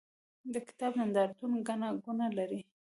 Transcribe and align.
د 0.53 0.55
کتاب 0.67 0.91
نندارتونونه 0.99 1.57
ګڼه 1.67 1.87
ګوڼه 2.03 2.27
لري. 2.37 2.61